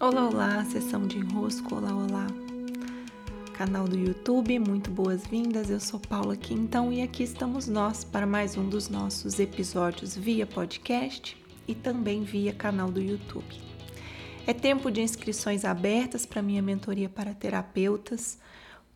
Olá, 0.00 0.28
olá, 0.28 0.64
sessão 0.64 1.08
de 1.08 1.18
enrosco, 1.18 1.74
olá, 1.74 1.92
olá. 1.92 2.28
Canal 3.52 3.88
do 3.88 3.98
YouTube, 3.98 4.56
muito 4.60 4.92
boas-vindas. 4.92 5.70
Eu 5.70 5.80
sou 5.80 5.98
Paula 5.98 6.34
aqui 6.34 6.54
então 6.54 6.92
e 6.92 7.02
aqui 7.02 7.24
estamos 7.24 7.66
nós 7.66 8.04
para 8.04 8.24
mais 8.24 8.56
um 8.56 8.68
dos 8.68 8.88
nossos 8.88 9.40
episódios 9.40 10.16
via 10.16 10.46
podcast 10.46 11.36
e 11.66 11.74
também 11.74 12.22
via 12.22 12.52
canal 12.52 12.92
do 12.92 13.00
YouTube. 13.00 13.60
É 14.46 14.54
tempo 14.54 14.88
de 14.88 15.00
inscrições 15.00 15.64
abertas 15.64 16.24
para 16.24 16.42
minha 16.42 16.62
mentoria 16.62 17.08
para 17.08 17.34
terapeutas. 17.34 18.38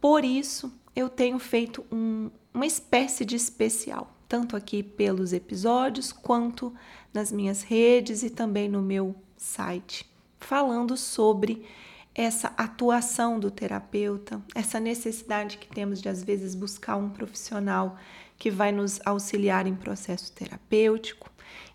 Por 0.00 0.24
isso, 0.24 0.72
eu 0.94 1.08
tenho 1.08 1.40
feito 1.40 1.84
um, 1.90 2.30
uma 2.54 2.64
espécie 2.64 3.24
de 3.24 3.34
especial, 3.34 4.16
tanto 4.28 4.54
aqui 4.54 4.84
pelos 4.84 5.32
episódios 5.32 6.12
quanto 6.12 6.72
nas 7.12 7.32
minhas 7.32 7.62
redes 7.62 8.22
e 8.22 8.30
também 8.30 8.68
no 8.68 8.80
meu 8.80 9.16
site 9.36 10.11
falando 10.44 10.96
sobre 10.96 11.66
essa 12.14 12.52
atuação 12.58 13.40
do 13.40 13.50
terapeuta, 13.50 14.42
essa 14.54 14.78
necessidade 14.78 15.56
que 15.56 15.66
temos 15.68 16.02
de 16.02 16.08
às 16.08 16.22
vezes 16.22 16.54
buscar 16.54 16.96
um 16.96 17.08
profissional 17.08 17.96
que 18.38 18.50
vai 18.50 18.70
nos 18.70 19.00
auxiliar 19.04 19.66
em 19.66 19.74
processo 19.74 20.32
terapêutico. 20.32 21.30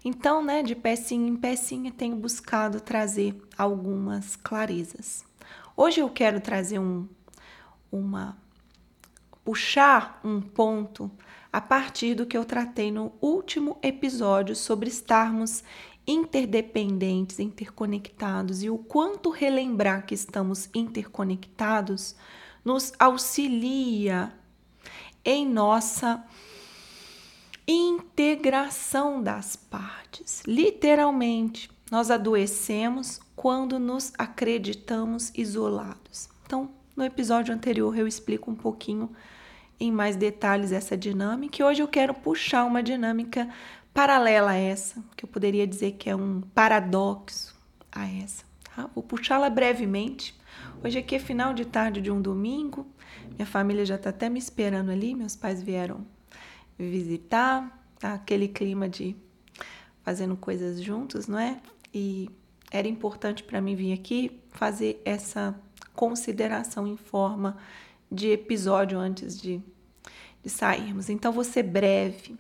Então, 0.06 0.44
né, 0.44 0.62
de 0.62 0.76
pecinha 0.76 1.28
em 1.28 1.36
pecinha, 1.36 1.92
tenho 1.92 2.16
buscado 2.16 2.80
trazer 2.80 3.36
algumas 3.58 4.36
clarezas. 4.36 5.26
Hoje 5.76 6.02
eu 6.02 6.10
quero 6.10 6.40
trazer 6.40 6.80
um, 6.80 7.08
uma 7.92 8.38
puxar 9.44 10.20
um 10.24 10.42
ponto 10.42 11.10
a 11.52 11.62
partir 11.62 12.14
do 12.14 12.26
que 12.26 12.38
eu 12.38 12.44
tratei 12.44 12.92
no 12.92 13.14
último 13.22 13.78
episódio 13.82 14.56
sobre 14.56 14.90
estarmos 14.90 15.64
interdependentes, 16.08 17.40
interconectados 17.40 18.64
e 18.64 18.70
o 18.70 18.78
quanto 18.78 19.30
relembrar 19.30 20.06
que 20.06 20.16
estamos 20.16 20.70
interconectados 20.74 22.16
nos 22.64 22.94
auxilia 22.98 24.32
em 25.26 25.46
nossa 25.46 26.26
integração 27.68 29.22
das 29.22 29.58
partes. 29.58 30.42
Literalmente, 30.48 31.70
nós 31.92 32.10
adoecemos 32.10 33.20
quando 33.36 33.78
nos 33.78 34.14
acreditamos 34.18 35.32
isolados. 35.36 36.30
Então, 36.46 36.70
no 36.96 37.04
episódio 37.04 37.54
anterior 37.54 37.98
eu 37.98 38.08
explico 38.08 38.50
um 38.50 38.56
pouquinho 38.56 39.12
em 39.80 39.92
mais 39.92 40.16
detalhes 40.16 40.72
essa 40.72 40.98
dinâmica 40.98 41.62
e 41.62 41.66
hoje 41.66 41.84
eu 41.84 41.88
quero 41.88 42.14
puxar 42.14 42.66
uma 42.66 42.82
dinâmica 42.82 43.48
paralela 43.98 44.52
a 44.52 44.56
essa, 44.56 45.04
que 45.16 45.26
eu 45.26 45.28
poderia 45.28 45.66
dizer 45.66 45.94
que 45.94 46.08
é 46.08 46.16
um 46.16 46.42
paradoxo 46.54 47.56
a 47.92 48.08
essa. 48.08 48.46
Tá? 48.64 48.88
Vou 48.94 49.04
puxá-la 49.04 49.50
brevemente. 49.50 50.40
Hoje 50.84 51.00
aqui 51.00 51.16
é 51.16 51.20
final 51.20 51.52
de 51.52 51.66
tarde 51.66 52.00
de 52.00 52.12
um 52.12 52.22
domingo, 52.22 52.86
minha 53.36 53.48
família 53.48 53.84
já 53.88 53.96
está 53.96 54.12
até 54.12 54.30
me 54.30 54.38
esperando 54.38 54.92
ali, 54.92 55.16
meus 55.16 55.36
pais 55.36 55.64
vieram 55.64 56.06
visitar, 56.78 57.76
tá? 57.98 58.14
aquele 58.14 58.48
clima 58.48 58.88
de 58.88 59.16
fazendo 60.04 60.38
coisas 60.38 60.80
juntos, 60.80 61.28
não 61.28 61.40
é? 61.40 61.60
E 61.92 62.30
era 62.70 62.88
importante 62.88 63.42
para 63.42 63.60
mim 63.60 63.76
vir 63.76 63.94
aqui 63.94 64.40
fazer 64.52 65.02
essa 65.04 65.60
consideração 65.96 66.86
em 66.86 66.98
forma 66.98 67.58
de 68.12 68.30
episódio 68.30 69.00
antes 69.00 69.42
de, 69.42 69.60
de 70.44 70.52
sairmos. 70.52 71.10
Então, 71.10 71.34
vou 71.34 71.44
ser 71.44 71.64
breve? 71.64 72.38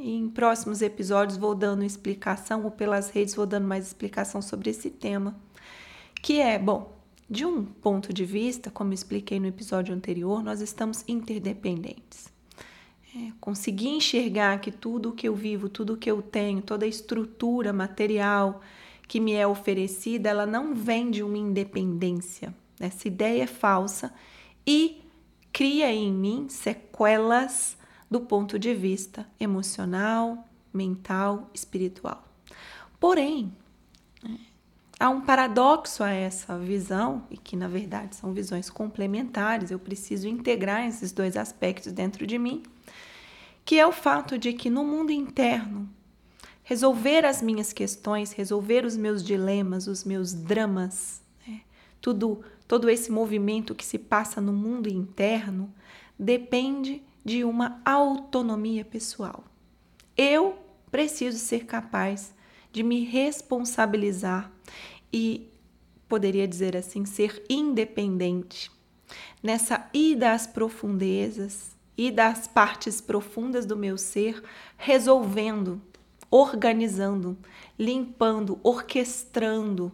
E 0.00 0.14
em 0.14 0.28
próximos 0.28 0.82
episódios 0.82 1.38
vou 1.38 1.54
dando 1.54 1.84
explicação, 1.84 2.64
ou 2.64 2.70
pelas 2.70 3.10
redes 3.10 3.34
vou 3.34 3.46
dando 3.46 3.66
mais 3.66 3.86
explicação 3.86 4.40
sobre 4.42 4.70
esse 4.70 4.90
tema, 4.90 5.36
que 6.22 6.40
é, 6.40 6.58
bom, 6.58 6.96
de 7.28 7.44
um 7.44 7.64
ponto 7.64 8.12
de 8.12 8.24
vista, 8.24 8.70
como 8.70 8.92
expliquei 8.92 9.38
no 9.38 9.46
episódio 9.46 9.94
anterior, 9.94 10.42
nós 10.42 10.60
estamos 10.60 11.04
interdependentes. 11.06 12.28
É, 13.14 13.32
conseguir 13.40 13.88
enxergar 13.88 14.60
que 14.60 14.70
tudo 14.70 15.10
o 15.10 15.12
que 15.12 15.28
eu 15.28 15.34
vivo, 15.34 15.68
tudo 15.68 15.94
o 15.94 15.96
que 15.96 16.10
eu 16.10 16.22
tenho, 16.22 16.62
toda 16.62 16.84
a 16.84 16.88
estrutura 16.88 17.72
material 17.72 18.60
que 19.08 19.18
me 19.18 19.32
é 19.32 19.44
oferecida, 19.46 20.28
ela 20.28 20.46
não 20.46 20.74
vem 20.74 21.10
de 21.10 21.22
uma 21.22 21.36
independência. 21.36 22.54
Essa 22.78 23.08
ideia 23.08 23.42
é 23.42 23.46
falsa 23.46 24.14
e 24.64 25.02
cria 25.52 25.92
em 25.92 26.12
mim 26.12 26.48
sequelas 26.48 27.76
do 28.10 28.20
ponto 28.20 28.58
de 28.58 28.74
vista 28.74 29.26
emocional, 29.38 30.48
mental, 30.72 31.48
espiritual. 31.54 32.26
Porém, 32.98 33.52
há 34.98 35.08
um 35.08 35.20
paradoxo 35.20 36.02
a 36.02 36.10
essa 36.10 36.58
visão, 36.58 37.24
e 37.30 37.36
que 37.36 37.56
na 37.56 37.68
verdade 37.68 38.16
são 38.16 38.32
visões 38.32 38.68
complementares, 38.68 39.70
eu 39.70 39.78
preciso 39.78 40.26
integrar 40.26 40.86
esses 40.86 41.12
dois 41.12 41.36
aspectos 41.36 41.92
dentro 41.92 42.26
de 42.26 42.38
mim, 42.38 42.62
que 43.64 43.78
é 43.78 43.86
o 43.86 43.92
fato 43.92 44.36
de 44.36 44.52
que 44.52 44.68
no 44.68 44.84
mundo 44.84 45.12
interno, 45.12 45.88
resolver 46.64 47.24
as 47.24 47.40
minhas 47.40 47.72
questões, 47.72 48.32
resolver 48.32 48.84
os 48.84 48.96
meus 48.96 49.22
dilemas, 49.22 49.86
os 49.86 50.04
meus 50.04 50.32
dramas, 50.32 51.22
né? 51.46 51.60
tudo, 52.00 52.42
todo 52.66 52.90
esse 52.90 53.10
movimento 53.10 53.74
que 53.74 53.84
se 53.84 53.98
passa 53.98 54.40
no 54.40 54.52
mundo 54.52 54.88
interno, 54.88 55.72
depende 56.18 57.02
de 57.24 57.44
uma 57.44 57.80
autonomia 57.84 58.84
pessoal. 58.84 59.44
Eu 60.16 60.58
preciso 60.90 61.38
ser 61.38 61.66
capaz 61.66 62.34
de 62.72 62.82
me 62.82 63.04
responsabilizar 63.04 64.50
e, 65.12 65.48
poderia 66.08 66.46
dizer 66.46 66.76
assim, 66.76 67.04
ser 67.04 67.44
independente. 67.48 68.70
Nessa 69.42 69.88
ida 69.92 70.32
às 70.32 70.46
profundezas 70.46 71.70
e 71.96 72.10
das 72.10 72.46
partes 72.46 73.00
profundas 73.00 73.66
do 73.66 73.76
meu 73.76 73.98
ser, 73.98 74.42
resolvendo, 74.76 75.80
organizando, 76.30 77.36
limpando, 77.78 78.58
orquestrando 78.62 79.92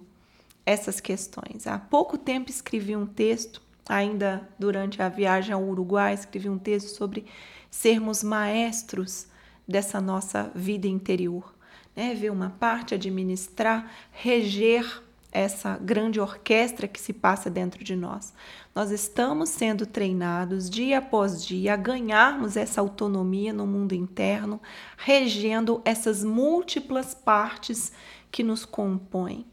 essas 0.64 1.00
questões. 1.00 1.66
Há 1.66 1.78
pouco 1.78 2.18
tempo 2.18 2.50
escrevi 2.50 2.94
um 2.94 3.06
texto 3.06 3.62
Ainda 3.88 4.48
durante 4.58 5.00
a 5.00 5.08
viagem 5.08 5.52
ao 5.54 5.62
Uruguai, 5.62 6.14
escrevi 6.14 6.48
um 6.48 6.58
texto 6.58 6.88
sobre 6.88 7.24
sermos 7.70 8.22
maestros 8.22 9.28
dessa 9.66 10.00
nossa 10.00 10.50
vida 10.54 10.88
interior. 10.88 11.54
Né? 11.94 12.14
Ver 12.14 12.30
uma 12.30 12.50
parte, 12.50 12.94
administrar, 12.94 13.90
reger 14.10 15.02
essa 15.36 15.76
grande 15.76 16.18
orquestra 16.18 16.88
que 16.88 17.00
se 17.00 17.12
passa 17.12 17.50
dentro 17.50 17.84
de 17.84 17.94
nós. 17.94 18.32
Nós 18.74 18.90
estamos 18.90 19.50
sendo 19.50 19.84
treinados 19.84 20.70
dia 20.70 20.98
após 20.98 21.44
dia 21.44 21.74
a 21.74 21.76
ganharmos 21.76 22.56
essa 22.56 22.80
autonomia 22.80 23.52
no 23.52 23.66
mundo 23.66 23.94
interno, 23.94 24.60
regendo 24.96 25.82
essas 25.84 26.24
múltiplas 26.24 27.14
partes 27.14 27.92
que 28.30 28.42
nos 28.42 28.64
compõem. 28.64 29.46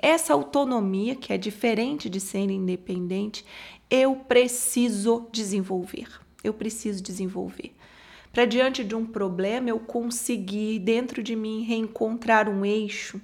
Essa 0.00 0.32
autonomia, 0.32 1.14
que 1.14 1.32
é 1.32 1.38
diferente 1.38 2.08
de 2.08 2.20
ser 2.20 2.50
independente, 2.50 3.44
eu 3.90 4.16
preciso 4.16 5.28
desenvolver. 5.32 6.08
Eu 6.42 6.52
preciso 6.52 7.02
desenvolver. 7.02 7.72
Para 8.32 8.44
diante 8.44 8.82
de 8.82 8.94
um 8.94 9.06
problema, 9.06 9.70
eu 9.70 9.78
conseguir 9.78 10.80
dentro 10.80 11.22
de 11.22 11.36
mim 11.36 11.62
reencontrar 11.62 12.48
um 12.48 12.64
eixo. 12.64 13.20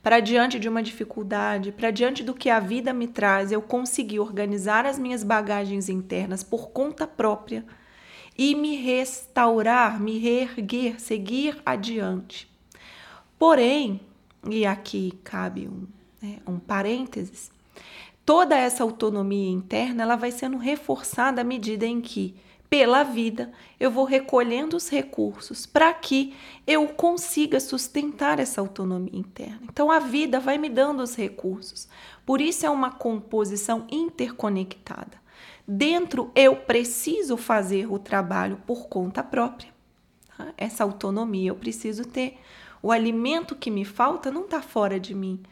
Para 0.00 0.20
diante 0.20 0.60
de 0.60 0.68
uma 0.68 0.84
dificuldade, 0.84 1.72
para 1.72 1.90
diante 1.90 2.22
do 2.22 2.32
que 2.32 2.48
a 2.48 2.60
vida 2.60 2.92
me 2.92 3.08
traz, 3.08 3.50
eu 3.50 3.60
conseguir 3.60 4.20
organizar 4.20 4.86
as 4.86 5.00
minhas 5.00 5.24
bagagens 5.24 5.88
internas 5.88 6.44
por 6.44 6.68
conta 6.68 7.08
própria 7.08 7.64
e 8.38 8.54
me 8.54 8.76
restaurar, 8.76 10.00
me 10.00 10.16
reerguer, 10.18 11.00
seguir 11.00 11.60
adiante. 11.66 12.48
Porém, 13.36 14.00
e 14.48 14.66
aqui 14.66 15.18
cabe 15.24 15.68
um, 15.68 15.86
né, 16.20 16.38
um 16.46 16.58
parênteses, 16.58 17.50
toda 18.24 18.56
essa 18.56 18.82
autonomia 18.82 19.50
interna 19.50 20.02
ela 20.02 20.16
vai 20.16 20.30
sendo 20.30 20.56
reforçada 20.56 21.40
à 21.40 21.44
medida 21.44 21.86
em 21.86 22.00
que, 22.00 22.34
pela 22.68 23.04
vida, 23.04 23.52
eu 23.78 23.90
vou 23.90 24.04
recolhendo 24.04 24.76
os 24.76 24.88
recursos 24.88 25.66
para 25.66 25.92
que 25.94 26.34
eu 26.66 26.88
consiga 26.88 27.60
sustentar 27.60 28.40
essa 28.40 28.60
autonomia 28.60 29.18
interna. 29.18 29.60
Então 29.62 29.90
a 29.90 30.00
vida 30.00 30.40
vai 30.40 30.58
me 30.58 30.68
dando 30.68 31.02
os 31.02 31.14
recursos. 31.14 31.88
Por 32.24 32.40
isso 32.40 32.66
é 32.66 32.70
uma 32.70 32.90
composição 32.90 33.86
interconectada. 33.88 35.24
Dentro 35.66 36.30
eu 36.34 36.56
preciso 36.56 37.36
fazer 37.36 37.90
o 37.90 37.98
trabalho 37.98 38.60
por 38.66 38.88
conta 38.88 39.22
própria. 39.22 39.70
Tá? 40.36 40.52
Essa 40.56 40.84
autonomia 40.84 41.50
eu 41.50 41.56
preciso 41.56 42.04
ter. 42.04 42.38
O 42.82 42.92
alimento 42.92 43.56
que 43.56 43.70
me 43.70 43.84
falta 43.84 44.30
não 44.30 44.44
está 44.44 44.60
fora 44.62 44.98
de 45.00 45.14
mim. 45.14 45.42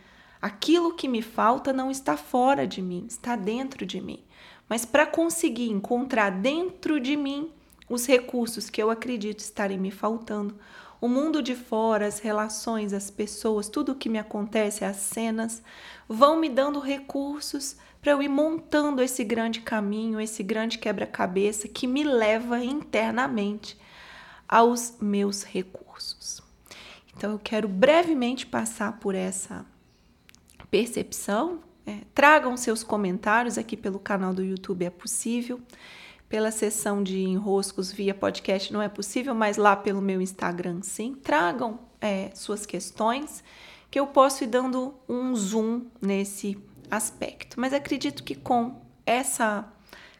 Aquilo 0.40 0.94
que 0.94 1.08
me 1.08 1.22
falta 1.22 1.72
não 1.72 1.90
está 1.90 2.16
fora 2.16 2.66
de 2.66 2.82
mim, 2.82 3.06
está 3.08 3.34
dentro 3.34 3.86
de 3.86 4.00
mim. 4.00 4.22
Mas 4.68 4.84
para 4.84 5.06
conseguir 5.06 5.70
encontrar 5.70 6.30
dentro 6.30 7.00
de 7.00 7.16
mim 7.16 7.50
os 7.88 8.06
recursos 8.06 8.70
que 8.70 8.82
eu 8.82 8.90
acredito 8.90 9.40
estarem 9.40 9.78
me 9.78 9.90
faltando, 9.90 10.58
O 11.04 11.08
mundo 11.08 11.42
de 11.42 11.54
fora, 11.54 12.06
as 12.06 12.18
relações, 12.18 12.94
as 12.94 13.10
pessoas, 13.10 13.68
tudo 13.68 13.92
o 13.92 13.94
que 13.94 14.08
me 14.08 14.18
acontece, 14.18 14.86
as 14.86 14.96
cenas, 14.96 15.62
vão 16.08 16.40
me 16.40 16.48
dando 16.48 16.80
recursos 16.80 17.76
para 18.00 18.12
eu 18.12 18.22
ir 18.22 18.28
montando 18.30 19.02
esse 19.02 19.22
grande 19.22 19.60
caminho, 19.60 20.18
esse 20.18 20.42
grande 20.42 20.78
quebra-cabeça 20.78 21.68
que 21.68 21.86
me 21.86 22.02
leva 22.02 22.64
internamente 22.64 23.78
aos 24.48 24.96
meus 24.98 25.42
recursos. 25.42 26.40
Então 27.24 27.32
eu 27.32 27.40
quero 27.42 27.66
brevemente 27.66 28.44
passar 28.44 29.00
por 29.00 29.14
essa 29.14 29.64
percepção. 30.70 31.60
É, 31.86 32.00
tragam 32.14 32.54
seus 32.54 32.84
comentários 32.84 33.56
aqui 33.56 33.78
pelo 33.78 33.98
canal 33.98 34.34
do 34.34 34.44
YouTube, 34.44 34.84
é 34.84 34.90
possível. 34.90 35.58
Pela 36.28 36.50
sessão 36.50 37.02
de 37.02 37.18
enroscos 37.18 37.90
via 37.90 38.14
podcast 38.14 38.70
não 38.70 38.82
é 38.82 38.90
possível, 38.90 39.34
mas 39.34 39.56
lá 39.56 39.74
pelo 39.74 40.02
meu 40.02 40.20
Instagram 40.20 40.82
sim. 40.82 41.14
Tragam 41.14 41.78
é, 41.98 42.30
suas 42.34 42.66
questões, 42.66 43.42
que 43.90 43.98
eu 43.98 44.06
posso 44.06 44.44
ir 44.44 44.48
dando 44.48 44.92
um 45.08 45.34
zoom 45.34 45.86
nesse 46.02 46.58
aspecto. 46.90 47.58
Mas 47.58 47.72
acredito 47.72 48.22
que 48.22 48.34
com 48.34 48.82
essa 49.06 49.66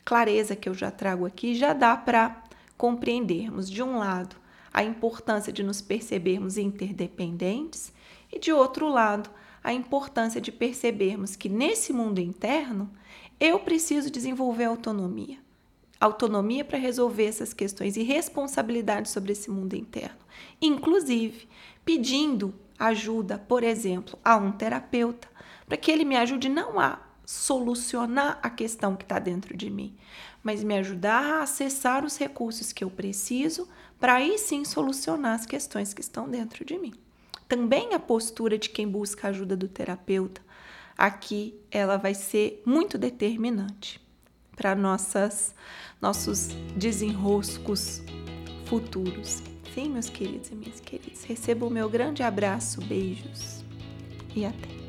clareza 0.07 0.57
que 0.57 0.71
eu 0.71 0.73
já 0.73 0.91
trago 0.91 1.27
aqui, 1.27 1.55
já 1.55 1.75
dá 1.75 1.99
para 1.99 2.43
compreendermos, 2.79 3.71
de 3.71 3.83
um 3.83 3.99
lado, 3.99 4.37
a 4.75 4.83
importância 4.83 5.53
de 5.53 5.63
nos 5.63 5.81
percebermos 5.81 6.59
interdependentes 6.59 7.93
e, 8.31 8.41
de 8.41 8.53
outro 8.53 8.89
lado, 8.89 9.31
a 9.63 9.73
importância 9.73 10.41
de 10.41 10.51
percebermos 10.51 11.37
que 11.37 11.49
nesse 11.49 11.93
mundo 11.93 12.19
interno 12.19 12.91
eu 13.39 13.61
preciso 13.61 14.11
desenvolver 14.11 14.65
autonomia. 14.65 15.39
Autonomia 16.01 16.65
para 16.65 16.77
resolver 16.77 17.25
essas 17.25 17.55
questões 17.55 17.97
e 17.97 18.03
responsabilidade 18.03 19.09
sobre 19.09 19.33
esse 19.33 19.49
mundo 19.49 19.75
interno. 19.75 20.19
Inclusive, 20.61 21.49
pedindo 21.85 22.53
ajuda, 22.77 23.39
por 23.39 23.63
exemplo, 23.63 24.19
a 24.25 24.37
um 24.37 24.51
terapeuta, 24.51 25.29
para 25.67 25.77
que 25.77 25.91
ele 25.91 26.05
me 26.05 26.17
ajude 26.17 26.49
não 26.49 26.81
a 26.81 27.01
solucionar 27.25 28.39
a 28.43 28.51
questão 28.51 28.97
que 28.97 29.05
está 29.05 29.19
dentro 29.19 29.57
de 29.57 29.71
mim, 29.71 29.97
mas 30.43 30.63
me 30.63 30.77
ajudar 30.77 31.25
a 31.25 31.43
acessar 31.43 32.05
os 32.05 32.19
recursos 32.19 32.73
que 32.73 32.85
eu 32.85 32.91
preciso 32.91 33.67
para 34.05 34.17
aí 34.17 34.37
sim 34.37 34.67
solucionar 34.67 35.33
as 35.33 35.47
questões 35.47 35.95
que 35.95 36.03
estão 36.03 36.29
dentro 36.29 36.63
de 36.63 36.77
mim. 36.77 36.93
Também 37.49 37.95
a 37.95 37.99
postura 37.99 38.59
de 38.59 38.69
quem 38.69 38.87
busca 38.87 39.27
a 39.27 39.31
ajuda 39.31 39.57
do 39.57 39.67
terapeuta, 39.67 40.43
aqui 40.95 41.59
ela 41.71 41.97
vai 41.97 42.13
ser 42.13 42.63
muito 42.67 42.99
determinante 42.99 43.99
para 44.55 44.75
nossas 44.75 45.55
nossos 46.03 46.49
desenroscos 46.77 48.03
futuros. 48.67 49.43
Sim, 49.73 49.89
meus 49.89 50.11
queridos 50.11 50.51
e 50.51 50.55
minhas 50.55 50.81
queridas, 50.81 51.25
receba 51.25 51.65
o 51.65 51.71
meu 51.71 51.89
grande 51.89 52.23
abraço, 52.23 52.83
beijos 52.83 53.65
e 54.37 54.45
até. 54.45 54.84